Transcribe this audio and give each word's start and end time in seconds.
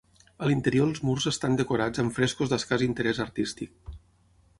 A 0.43 0.47
l'interior 0.51 0.87
els 0.91 1.01
murs 1.09 1.27
estan 1.31 1.57
decorats 1.59 2.03
amb 2.03 2.15
frescos 2.15 2.53
d'escàs 2.55 2.85
interès 2.87 3.21
artístic. 3.27 3.93